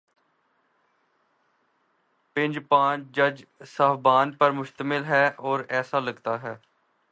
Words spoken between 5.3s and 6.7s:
اور ایسا لگتا ہے۔